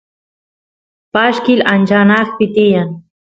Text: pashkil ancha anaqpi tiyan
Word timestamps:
pashkil 1.13 1.59
ancha 1.73 1.97
anaqpi 2.03 2.45
tiyan 2.55 2.89